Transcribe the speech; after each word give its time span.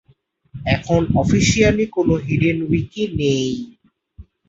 এখন 0.75 1.01
অফিসিয়ালি 1.15 1.85
কোন 1.95 2.09
hidden 2.25 2.57
wiki 2.67 3.03
নেই। 3.17 3.49